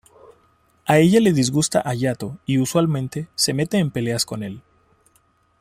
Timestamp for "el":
4.41-4.63